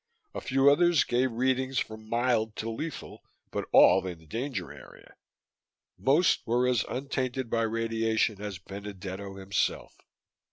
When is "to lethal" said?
2.55-3.21